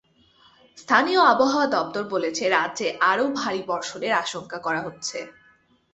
স্থানীয় 0.77 1.21
আবহাওয়া 1.31 1.67
দপ্তর 1.67 2.03
বলছে, 2.13 2.43
রাজ্যে 2.49 2.87
আরও 3.01 3.25
ভারী 3.39 3.61
বর্ষণের 3.67 4.13
আশঙ্কা 4.23 4.57
করা 4.65 4.81
হচ্ছে। 4.81 5.17